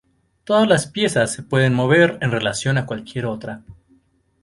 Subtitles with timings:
[0.45, 3.61] Todas las piezas se pueden mover en relación a cualquier otra.